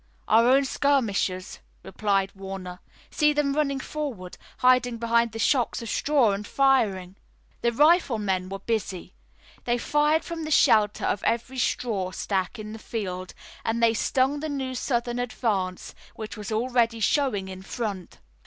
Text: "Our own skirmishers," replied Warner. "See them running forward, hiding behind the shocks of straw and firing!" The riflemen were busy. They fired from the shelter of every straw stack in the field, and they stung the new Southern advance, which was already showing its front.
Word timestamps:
"Our 0.27 0.47
own 0.49 0.65
skirmishers," 0.65 1.59
replied 1.83 2.31
Warner. 2.33 2.79
"See 3.11 3.33
them 3.33 3.53
running 3.53 3.79
forward, 3.79 4.35
hiding 4.57 4.97
behind 4.97 5.31
the 5.31 5.37
shocks 5.37 5.83
of 5.83 5.89
straw 5.91 6.31
and 6.31 6.47
firing!" 6.47 7.17
The 7.61 7.71
riflemen 7.71 8.49
were 8.49 8.57
busy. 8.57 9.13
They 9.65 9.77
fired 9.77 10.23
from 10.23 10.43
the 10.43 10.49
shelter 10.49 11.05
of 11.05 11.23
every 11.23 11.59
straw 11.59 12.09
stack 12.09 12.57
in 12.57 12.73
the 12.73 12.79
field, 12.79 13.35
and 13.63 13.77
they 13.83 13.93
stung 13.93 14.39
the 14.39 14.49
new 14.49 14.73
Southern 14.73 15.19
advance, 15.19 15.93
which 16.15 16.35
was 16.35 16.51
already 16.51 16.99
showing 16.99 17.47
its 17.47 17.75
front. 17.75 18.17